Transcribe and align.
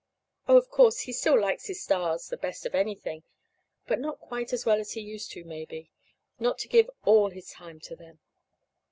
Oh, 0.47 0.57
of 0.57 0.71
course, 0.71 1.01
he 1.01 1.13
still 1.13 1.39
likes 1.39 1.67
his 1.67 1.83
stars 1.83 2.27
the 2.29 2.35
best 2.35 2.65
of 2.65 2.73
anything, 2.73 3.21
but 3.85 3.99
not 3.99 4.19
quite 4.19 4.51
as 4.51 4.65
well 4.65 4.79
as 4.79 4.93
he 4.93 5.01
used 5.01 5.29
to, 5.33 5.43
maybe 5.43 5.91
not 6.39 6.57
to 6.65 6.67
give 6.67 6.89
all 7.05 7.29
his 7.29 7.51
time 7.51 7.79
to 7.81 7.95
them. 7.95 8.19